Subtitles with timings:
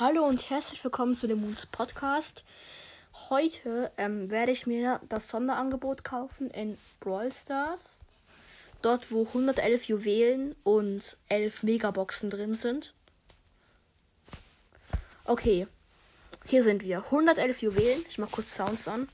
[0.00, 2.44] Hallo und herzlich willkommen zu dem Moons Podcast.
[3.30, 8.04] Heute ähm, werde ich mir das Sonderangebot kaufen in Brawl Stars.
[8.80, 12.94] Dort, wo 111 Juwelen und 11 Megaboxen drin sind.
[15.24, 15.66] Okay,
[16.46, 16.98] hier sind wir.
[16.98, 18.04] 111 Juwelen.
[18.08, 19.08] Ich mache kurz Sounds an.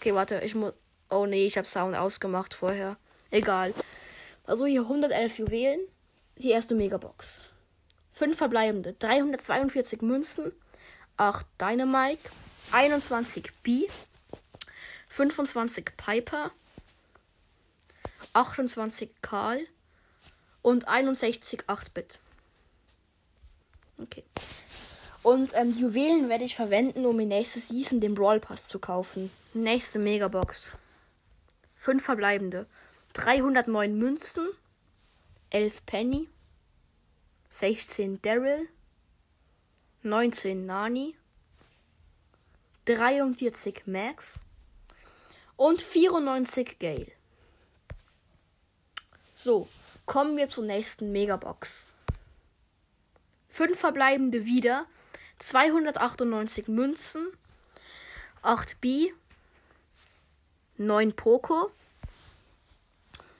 [0.00, 0.72] Okay, warte, ich muss.
[1.08, 2.96] Oh nee, ich habe Sound ausgemacht vorher.
[3.30, 3.72] Egal.
[4.44, 5.80] Also hier 111 Juwelen.
[6.36, 7.52] Die erste Megabox.
[8.18, 8.94] 5 verbleibende.
[8.94, 10.52] 342 Münzen.
[11.16, 12.28] 8 Dynamite.
[12.72, 13.86] 21 B.
[15.08, 16.50] 25 Piper.
[18.32, 19.60] 28 Karl.
[20.62, 22.18] Und 61 8-Bit.
[24.02, 24.24] Okay.
[25.22, 28.80] Und ähm, die Juwelen werde ich verwenden, um in nächste Season den Brawl Pass zu
[28.80, 29.30] kaufen.
[29.54, 30.72] Nächste Megabox.
[31.76, 32.66] 5 verbleibende.
[33.12, 34.48] 309 Münzen.
[35.50, 36.28] 11 Penny.
[37.50, 38.68] 16 Daryl,
[40.02, 41.16] 19 Nani,
[42.84, 44.40] 43 Max
[45.56, 47.10] und 94 Gale.
[49.34, 49.68] So,
[50.06, 51.84] kommen wir zur nächsten Megabox.
[53.46, 54.86] 5 verbleibende wieder,
[55.38, 57.26] 298 Münzen,
[58.42, 59.12] 8 B,
[60.76, 61.70] 9 Poco.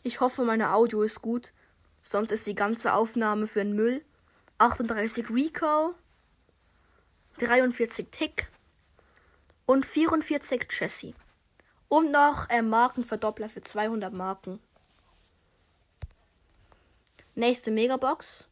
[0.02, 1.52] Ich hoffe, meine Audio ist gut.
[2.02, 4.04] Sonst ist die ganze Aufnahme für den Müll.
[4.58, 5.94] 38 Rico,
[7.38, 8.48] 43 Tick
[9.66, 11.14] und 44 Jessie.
[11.88, 14.60] Und noch äh, Markenverdoppler für 200 Marken.
[17.34, 18.48] Nächste Megabox.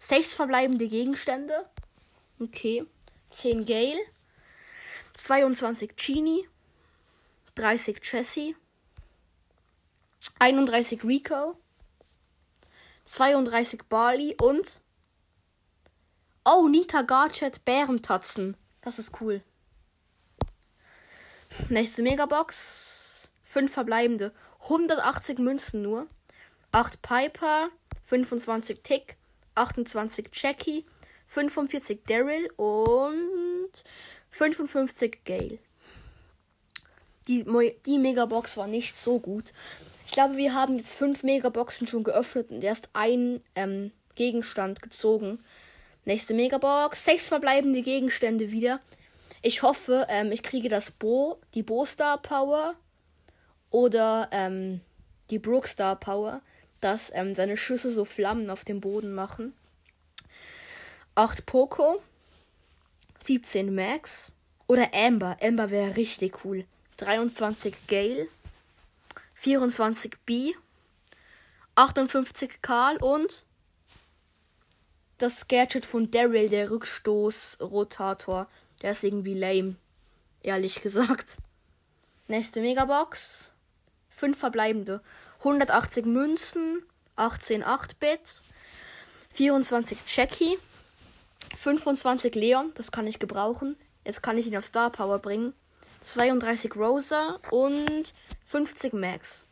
[0.00, 1.66] 6 verbleibende Gegenstände.
[2.40, 2.84] Okay.
[3.30, 4.00] 10 Gale.
[5.14, 6.48] 22 Genie.
[7.54, 8.56] 30 Jessie.
[10.40, 11.56] 31 Rico.
[13.04, 14.80] 32 Barley und.
[16.44, 18.56] Oh, Nita Gadget Bärentatzen.
[18.80, 19.42] Das ist cool.
[21.68, 23.28] Nächste Megabox.
[23.44, 24.32] 5 verbleibende.
[24.62, 26.06] 180 Münzen nur.
[26.72, 27.68] 8 Piper.
[28.04, 29.16] 25 Tick.
[29.54, 30.84] 28 Jackie.
[31.28, 33.70] 45 Daryl und
[34.30, 35.58] 55 Gale.
[37.28, 37.44] Die,
[37.86, 39.52] die Megabox war nicht so gut.
[40.12, 45.42] Ich glaube, wir haben jetzt fünf Megaboxen schon geöffnet und erst ein ähm, Gegenstand gezogen.
[46.04, 47.06] Nächste Megabox.
[47.06, 48.80] Sechs verbleibende Gegenstände wieder.
[49.40, 52.74] Ich hoffe, ähm, ich kriege das Bo, die Bo Star Power
[53.70, 54.82] oder ähm,
[55.30, 56.42] die Brook Star Power,
[56.82, 59.54] dass ähm, seine Schüsse so Flammen auf dem Boden machen.
[61.14, 62.02] 8 Poco,
[63.22, 64.32] 17 Max
[64.66, 65.38] oder Amber.
[65.40, 66.66] Amber wäre richtig cool.
[66.98, 68.28] 23 Gale,
[69.42, 70.54] 24 B,
[71.74, 73.44] 58 Karl und
[75.18, 78.46] das Gadget von Daryl, der Rückstoßrotator.
[78.82, 79.74] Der ist irgendwie lame.
[80.44, 81.38] Ehrlich gesagt.
[82.28, 83.50] Nächste Megabox.
[84.10, 85.02] 5 verbleibende.
[85.38, 86.84] 180 Münzen.
[87.16, 88.42] 18 8-Bit.
[89.30, 90.56] 24 Jackie.
[91.58, 92.70] 25 Leon.
[92.76, 93.74] Das kann ich gebrauchen.
[94.04, 95.52] Jetzt kann ich ihn auf Star Power bringen.
[96.04, 98.14] 32 Rosa und
[98.52, 99.46] 50 Max.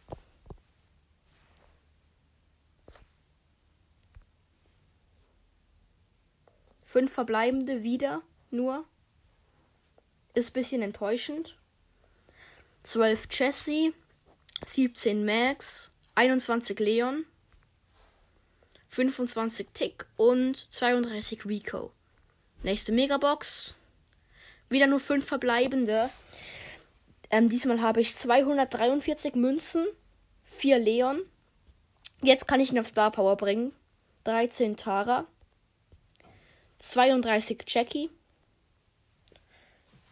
[6.84, 8.84] Fünf verbleibende wieder nur.
[10.34, 11.56] Ist ein bisschen enttäuschend.
[12.82, 13.94] 12 Jesse,
[14.66, 17.24] 17 Max, 21 Leon,
[18.90, 21.94] 25 Tick und 32 Rico.
[22.62, 23.76] Nächste Megabox.
[24.68, 26.10] Wieder nur 5 verbleibende.
[27.30, 29.86] Ähm, diesmal habe ich 243 Münzen,
[30.44, 31.22] 4 Leon.
[32.22, 33.72] Jetzt kann ich ihn auf Star Power bringen.
[34.24, 35.26] 13 Tara,
[36.80, 38.10] 32 Jackie,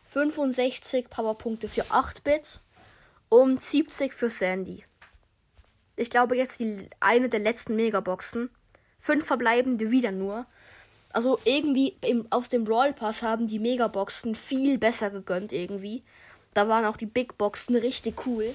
[0.06, 2.61] 65 Powerpunkte für 8-Bit
[3.29, 4.85] und 70 für Sandy.
[5.97, 8.50] Ich glaube jetzt die eine der letzten Megaboxen.
[8.99, 10.47] Fünf verbleibende wieder nur.
[11.12, 16.05] Also irgendwie im, aus dem Brawl Pass haben die Megaboxen viel besser gegönnt irgendwie.
[16.58, 18.52] Da waren auch die Big Boxen richtig cool.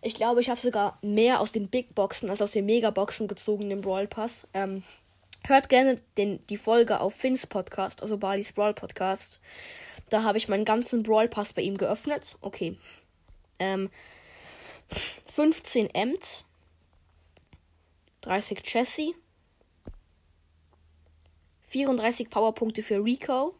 [0.00, 3.70] Ich glaube, ich habe sogar mehr aus den Big Boxen als aus den Megaboxen gezogen
[3.70, 4.46] im Brawl Pass.
[4.54, 4.82] Ähm,
[5.44, 9.38] hört gerne den, die Folge auf Finns Podcast, also Balis Brawl Podcast.
[10.08, 12.38] Da habe ich meinen ganzen Brawl Pass bei ihm geöffnet.
[12.40, 12.78] Okay.
[13.58, 13.90] Ähm,
[15.30, 16.46] 15 Ems.
[18.22, 19.14] 30 Jessie.
[21.64, 23.54] 34 Powerpunkte für Rico.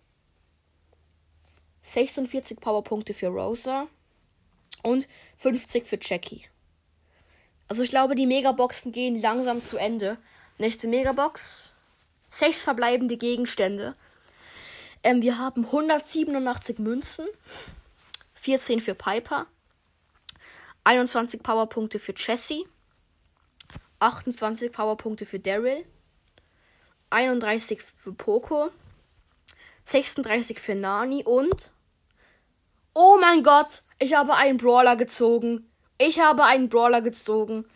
[1.86, 3.86] 46 Powerpunkte für Rosa
[4.82, 6.44] und 50 für Jackie.
[7.68, 10.18] Also ich glaube, die Megaboxen gehen langsam zu Ende.
[10.58, 11.74] Nächste Megabox.
[12.30, 13.94] Sechs verbleibende Gegenstände.
[15.02, 17.26] Ähm, wir haben 187 Münzen,
[18.34, 19.46] 14 für Piper,
[20.84, 22.66] 21 Powerpunkte für Jessie,
[24.00, 25.84] 28 Powerpunkte für Daryl,
[27.10, 28.70] 31 für Poco,
[29.84, 31.72] 36 für Nani und.
[32.98, 35.70] Oh mein Gott, ich habe einen Brawler gezogen.
[35.98, 37.66] Ich habe einen Brawler gezogen.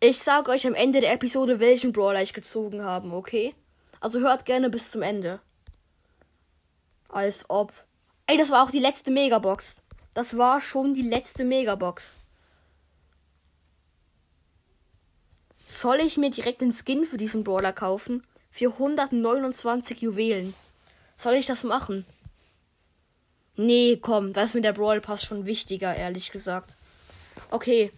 [0.00, 3.54] Ich sage euch am Ende der Episode, welchen Brawler ich gezogen habe, okay?
[4.00, 5.38] Also hört gerne bis zum Ende.
[7.08, 7.72] Als ob.
[8.26, 9.84] Ey, das war auch die letzte Megabox.
[10.12, 12.16] Das war schon die letzte Megabox.
[15.68, 18.26] Soll ich mir direkt den Skin für diesen Brawler kaufen?
[18.50, 20.52] Für 129 Juwelen.
[21.16, 22.04] Soll ich das machen?
[23.58, 26.76] Nee, komm, da ist mir der Brawl Pass schon wichtiger, ehrlich gesagt.
[27.50, 27.90] Okay.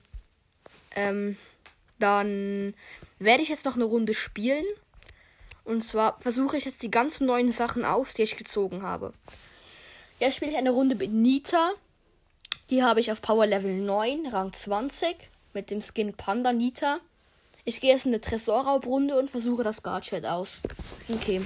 [0.96, 1.36] Ähm,
[1.98, 2.72] dann
[3.18, 4.64] werde ich jetzt noch eine Runde spielen.
[5.64, 9.12] Und zwar versuche ich jetzt die ganzen neuen Sachen aus, die ich gezogen habe.
[10.18, 11.72] Jetzt spiele ich eine Runde mit Nita.
[12.70, 15.14] Die habe ich auf Power Level 9, Rang 20,
[15.52, 17.00] mit dem Skin Panda Nita.
[17.66, 20.62] Ich gehe jetzt in eine Tresorraubrunde und versuche das Guardchat aus.
[21.10, 21.42] Okay.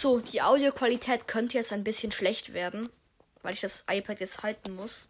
[0.00, 2.88] So, die Audioqualität könnte jetzt ein bisschen schlecht werden,
[3.42, 5.08] weil ich das iPad jetzt halten muss.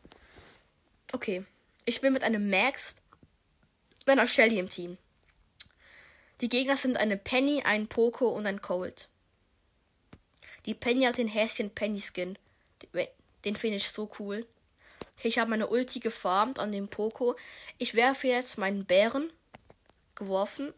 [1.13, 1.45] Okay.
[1.85, 2.97] Ich bin mit einem Max
[4.07, 4.97] und einer Shelly im Team.
[6.41, 9.11] Die Gegner sind eine Penny, ein Poco und ein Cold.
[10.65, 12.39] Die Penny hat den Häschen Penny Skin.
[13.45, 14.47] Den finde ich so cool.
[15.19, 17.37] Okay, ich habe meine Ulti gefarmt an dem Poco.
[17.77, 19.31] Ich werfe jetzt meinen Bären.
[20.15, 20.73] Geworfen.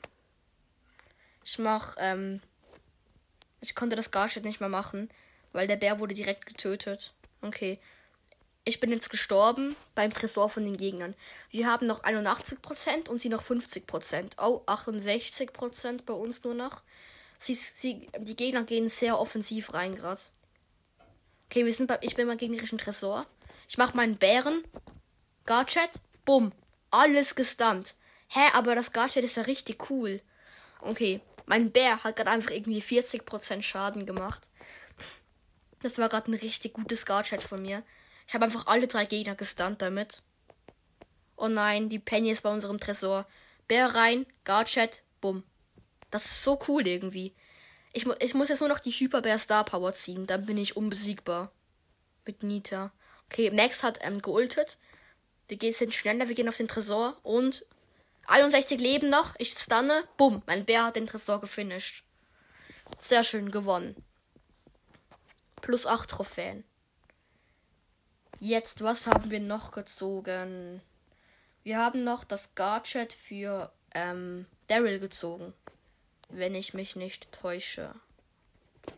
[1.44, 2.40] Ich mach ähm,
[3.60, 5.10] ich konnte das Garshit nicht mehr machen,
[5.52, 7.12] weil der Bär wurde direkt getötet.
[7.42, 7.78] Okay.
[8.64, 11.14] Ich bin jetzt gestorben beim Tresor von den Gegnern.
[11.50, 14.32] Wir haben noch 81% und sie noch 50%.
[14.38, 16.82] Oh, 68% bei uns nur noch.
[17.38, 20.20] Sie, sie, die Gegner gehen sehr offensiv rein gerade.
[21.46, 23.26] Okay, wir sind bei, ich bin beim gegnerischen Tresor.
[23.66, 24.62] Ich mache meinen Bären.
[25.46, 26.00] Garchat.
[26.24, 26.52] Bumm.
[26.90, 27.94] Alles gestunt.
[28.28, 30.20] Hä, aber das Garchat ist ja richtig cool.
[30.82, 31.20] Okay.
[31.50, 34.50] Mein Bär hat gerade einfach irgendwie 40% Schaden gemacht.
[35.82, 37.82] Das war gerade ein richtig gutes Guard-Chat von mir.
[38.28, 40.22] Ich habe einfach alle drei Gegner gestunt damit.
[41.34, 43.26] Oh nein, die Penny ist bei unserem Tresor.
[43.66, 45.42] Bär rein, Guard-Chat, bumm.
[46.12, 47.34] Das ist so cool irgendwie.
[47.92, 50.76] Ich, mu ich muss jetzt nur noch die Hyperbär Star Power ziehen, dann bin ich
[50.76, 51.50] unbesiegbar.
[52.26, 52.92] Mit Nita.
[53.26, 54.78] Okay, Max hat ähm, geultet.
[55.48, 57.66] Wir gehen jetzt schneller, wir gehen auf den Tresor und
[58.26, 59.34] 61 Leben noch.
[59.38, 60.04] Ich stunne.
[60.16, 60.42] Bumm.
[60.46, 62.04] Mein Bär hat den Tresor gefinisht.
[62.98, 63.96] Sehr schön gewonnen.
[65.60, 66.64] Plus 8 Trophäen.
[68.38, 70.80] Jetzt, was haben wir noch gezogen?
[71.62, 75.52] Wir haben noch das Gadget für ähm, Daryl gezogen.
[76.30, 77.94] Wenn ich mich nicht täusche.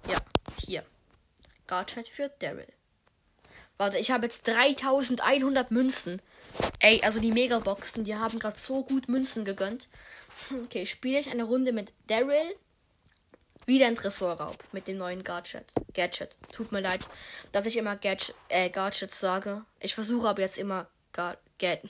[0.08, 0.18] Ja,
[0.58, 0.84] hier.
[1.66, 2.72] Gadget für Daryl.
[3.78, 6.22] Warte, ich habe jetzt 3100 Münzen.
[6.80, 9.88] Ey, also die Megaboxen, die haben gerade so gut Münzen gegönnt.
[10.64, 12.56] Okay, spiele ich eine Runde mit Daryl.
[13.64, 15.64] Wieder ein Tresorraub mit dem neuen Gadget.
[15.94, 16.36] Gadget.
[16.50, 17.06] Tut mir leid,
[17.52, 19.64] dass ich immer Gadget, äh, Gadgets sage.
[19.80, 21.80] Ich versuche aber jetzt immer Ga Gad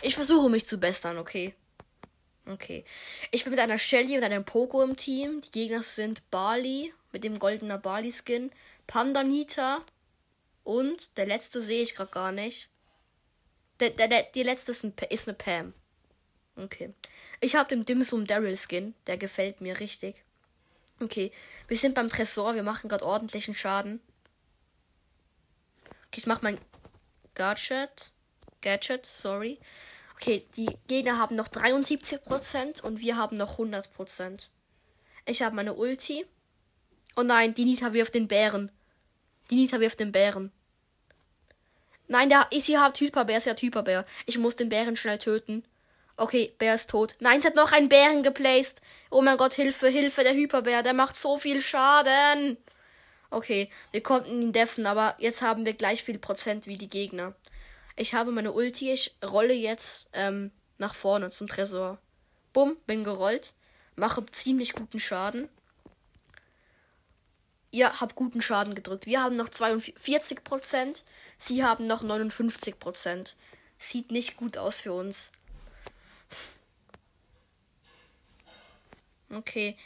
[0.00, 1.54] Ich versuche mich zu bessern, okay?
[2.46, 2.84] Okay.
[3.30, 5.42] Ich bin mit einer Shelly und einem Poco im Team.
[5.42, 8.50] Die Gegner sind Bali mit dem goldenen Bali-Skin,
[8.86, 9.82] Pandanita
[10.64, 12.69] und der letzte sehe ich gerade gar nicht.
[13.80, 15.72] Der, der, der, die letzte ist, ein, ist eine Pam.
[16.56, 16.92] Okay.
[17.40, 18.94] Ich habe den Dimsum Daryl Skin.
[19.06, 20.22] Der gefällt mir richtig.
[21.00, 21.32] Okay.
[21.66, 22.54] Wir sind beim Tresor.
[22.54, 24.00] Wir machen gerade ordentlichen Schaden.
[26.08, 26.58] Okay, ich mach mein
[27.34, 28.12] Gadget.
[28.60, 29.58] Gadget, sorry.
[30.16, 34.48] Okay, die Gegner haben noch 73% und wir haben noch 100%.
[35.24, 36.26] Ich habe meine Ulti.
[37.16, 38.70] Oh nein, die Nita wirft den Bären.
[39.50, 40.52] Die Nita wirft den Bären.
[42.10, 44.04] Nein, der ist hier Hyperbär, ist ja Hyperbär.
[44.26, 45.62] Ich muss den Bären schnell töten.
[46.16, 47.14] Okay, Bär ist tot.
[47.20, 48.82] Nein, es hat noch einen Bären geplaced.
[49.10, 52.56] Oh mein Gott, Hilfe, Hilfe, der Hyperbär, der macht so viel Schaden.
[53.30, 57.36] Okay, wir konnten ihn deffen, aber jetzt haben wir gleich viel Prozent wie die Gegner.
[57.94, 61.98] Ich habe meine Ulti, ich rolle jetzt ähm, nach vorne zum Tresor.
[62.52, 63.54] Bumm, bin gerollt.
[63.94, 65.48] Mache ziemlich guten Schaden.
[67.70, 69.06] Ja, hab guten Schaden gedrückt.
[69.06, 71.04] Wir haben noch 42 Prozent.
[71.38, 73.36] Sie haben noch 59 Prozent.
[73.78, 75.30] Sieht nicht gut aus für uns.
[79.32, 79.76] Okay.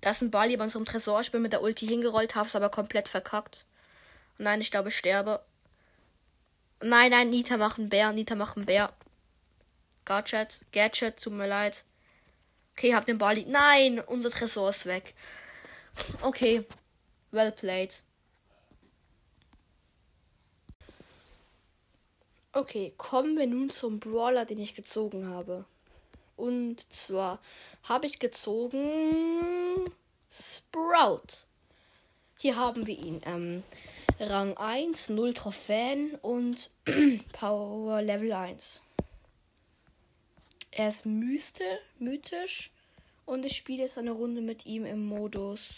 [0.00, 1.20] Das ist ein Bali bei unserem Tresor.
[1.22, 3.64] Ich bin mit der Ulti hingerollt, hab's aber komplett verkackt.
[4.38, 5.40] Nein, ich glaube, ich sterbe.
[6.80, 8.12] Nein, nein, Nita macht einen Bär.
[8.12, 8.92] Nita macht einen Bär.
[10.04, 11.84] Gadget, Gadget, tut mir leid.
[12.76, 13.46] Okay, hab den Bali.
[13.48, 15.14] Nein, unser Tresor ist weg.
[16.20, 16.66] Okay.
[17.34, 18.00] Well played.
[22.52, 25.64] Okay, kommen wir nun zum Brawler, den ich gezogen habe.
[26.36, 27.40] Und zwar
[27.82, 29.84] habe ich gezogen
[30.30, 31.42] Sprout.
[32.38, 33.20] Hier haben wir ihn.
[33.26, 33.64] Ähm,
[34.20, 36.70] Rang 1, 0 Trophäen und
[37.32, 38.80] Power Level 1.
[40.70, 41.64] Er ist myste,
[41.98, 42.70] mythisch
[43.26, 45.70] und ich spiele jetzt eine Runde mit ihm im Modus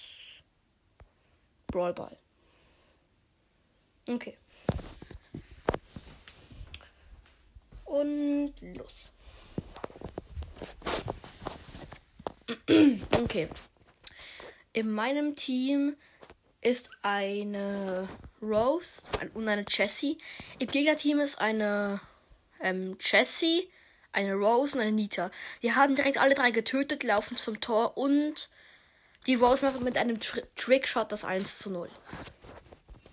[1.76, 2.16] Brawlball.
[4.08, 4.38] Okay.
[7.84, 9.10] Und los.
[13.20, 13.50] okay.
[14.72, 15.96] In meinem Team
[16.62, 18.08] ist eine
[18.40, 19.02] Rose
[19.34, 20.16] und eine Jessie.
[20.58, 22.00] Im Gegnerteam ist eine
[22.62, 23.70] ähm, Jessie,
[24.12, 25.30] eine Rose und eine Nita.
[25.60, 28.48] Wir haben direkt alle drei getötet, laufen zum Tor und
[29.26, 31.88] die Rose macht mit einem Tri Trickshot das 1 zu 0.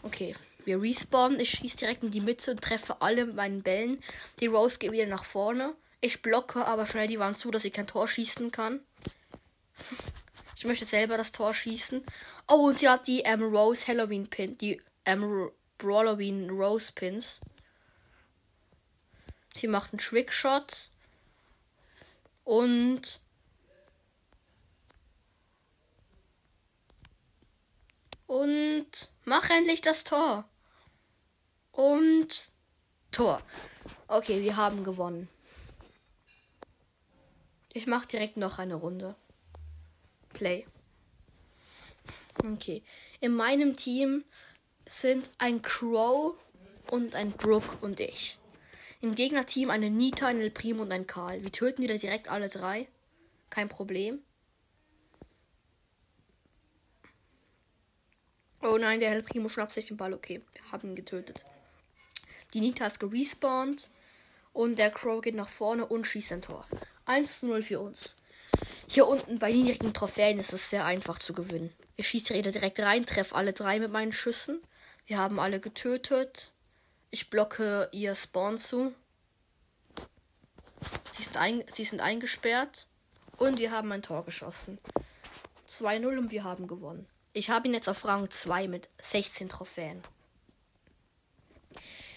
[0.03, 1.39] Okay, wir respawnen.
[1.39, 4.01] Ich schieße direkt in die Mitte und treffe alle meinen Bällen.
[4.39, 5.74] Die Rose geht wieder nach vorne.
[6.01, 8.82] Ich blocke aber schnell die Wand zu, dass ich kein Tor schießen kann.
[10.55, 12.05] Ich möchte selber das Tor schießen.
[12.48, 14.58] Oh, und sie hat die ähm, Rose Halloween Pin.
[14.60, 17.41] Die ähm, Brawloween Rose Pins.
[19.53, 20.89] Sie macht einen Trickshot.
[22.46, 23.20] Und.
[28.27, 30.48] Und mach endlich das Tor.
[31.72, 32.51] Und
[33.12, 33.42] Tor.
[34.08, 35.30] Okay, wir haben gewonnen.
[37.74, 39.15] Ich mache direkt noch eine Runde.
[40.34, 40.65] Play.
[42.44, 42.84] Okay.
[43.20, 44.24] In meinem Team
[44.88, 46.36] sind ein Crow
[46.92, 48.38] und ein Brook und ich.
[49.01, 51.44] Im Gegnerteam eine Nita, ein El Primo und ein Karl.
[51.44, 52.88] Wir töten wieder direkt alle drei.
[53.50, 54.24] Kein Problem.
[58.65, 60.13] Oh nein, der El Primo schnappt sich den Ball.
[60.13, 61.46] Okay, wir haben ihn getötet.
[62.53, 63.89] Die Nita ist gerespawnt.
[64.53, 66.65] Und der Crow geht nach vorne und schießt ein Tor.
[67.05, 68.15] 1 zu 0 für uns.
[68.88, 71.74] Hier unten bei niedrigen Trophäen ist es sehr einfach zu gewinnen.
[71.98, 74.62] Ich schieße direkt rein, treffe alle drei mit meinen Schüssen.
[75.08, 76.51] Wir haben alle getötet.
[77.10, 78.93] Ich blocke ihr Spawn zu.
[81.12, 82.88] Sie sind, ein, sie sind eingesperrt.
[83.38, 84.77] Und wir haben ein Tor geschossen.
[85.67, 87.08] 2-0 und wir haben gewonnen.
[87.34, 90.02] Ich habe ihn jetzt auf Rang 2 mit 16 Trophäen.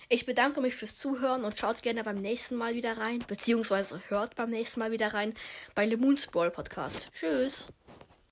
[0.08, 4.37] Ich bedanke mich fürs Zuhören und schaut gerne beim nächsten Mal wieder rein, beziehungsweise hört
[4.37, 5.35] beim nächsten Mal wieder rein
[5.75, 7.08] bei Le Moon's Brawl Podcast.
[7.12, 7.73] Tschüss!